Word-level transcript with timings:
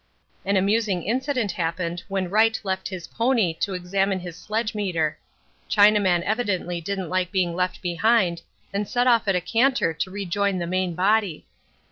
An 0.45 0.57
amusing 0.57 1.03
incident 1.03 1.51
happened 1.51 2.01
when 2.07 2.27
Wright 2.31 2.59
left 2.63 2.87
his 2.87 3.05
pony 3.05 3.53
to 3.59 3.75
examine 3.75 4.19
his 4.19 4.35
sledgemeter. 4.35 5.19
Chinaman 5.69 6.23
evidently 6.23 6.81
didn't 6.81 7.07
like 7.11 7.31
being 7.31 7.53
left 7.55 7.83
behind 7.83 8.41
and 8.73 8.87
set 8.87 9.05
off 9.05 9.27
at 9.27 9.35
a 9.35 9.41
canter 9.41 9.93
to 9.93 10.09
rejoin 10.09 10.57
the 10.57 10.65
main 10.65 10.95
body. 10.95 11.45